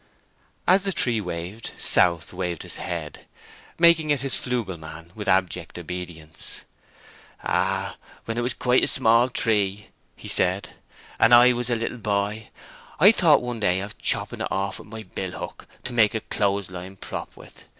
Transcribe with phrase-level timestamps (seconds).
[0.67, 3.27] As the tree waved, South waved his head,
[3.77, 6.61] making it his flugel man with abject obedience.
[7.43, 10.69] "Ah, when it was quite a small tree," he said,
[11.19, 12.49] "and I was a little boy,
[12.99, 16.71] I thought one day of chopping it off with my hook to make a clothes
[16.71, 17.65] line prop with.